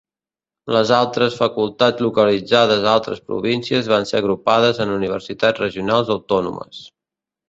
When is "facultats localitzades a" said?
1.41-2.93